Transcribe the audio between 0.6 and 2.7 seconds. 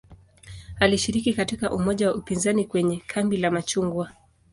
Alishiriki katika umoja wa upinzani